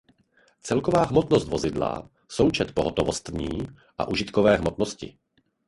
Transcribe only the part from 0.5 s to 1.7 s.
Celková hmotnost